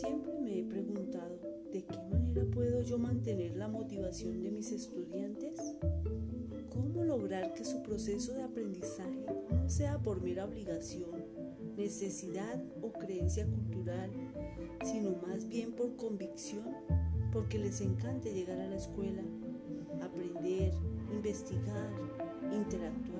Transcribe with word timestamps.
Siempre 0.00 0.38
me 0.38 0.60
he 0.60 0.62
preguntado, 0.62 1.40
¿de 1.72 1.84
qué 1.84 1.98
manera 2.08 2.46
puedo 2.54 2.82
yo 2.82 2.98
mantener 2.98 3.56
la 3.56 3.66
motivación 3.66 4.44
de 4.44 4.52
mis 4.52 4.70
estudiantes? 4.70 5.58
¿Cómo 6.70 7.02
lograr 7.02 7.52
que 7.52 7.64
su 7.64 7.82
proceso 7.82 8.32
de 8.32 8.44
aprendizaje 8.44 9.26
no 9.50 9.68
sea 9.68 9.98
por 9.98 10.22
mera 10.22 10.44
obligación, 10.44 11.24
necesidad 11.76 12.62
o 12.80 12.92
creencia 12.92 13.44
cultural, 13.44 14.12
sino 14.84 15.16
más 15.26 15.48
bien 15.48 15.72
por 15.72 15.96
convicción, 15.96 16.76
porque 17.32 17.58
les 17.58 17.80
encante 17.80 18.32
llegar 18.32 18.60
a 18.60 18.68
la 18.68 18.76
escuela, 18.76 19.24
aprender, 20.00 20.74
investigar, 21.12 21.90
interactuar? 22.52 23.17